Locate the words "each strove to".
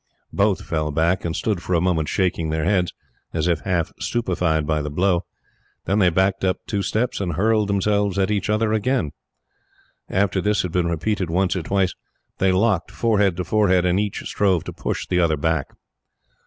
13.99-14.73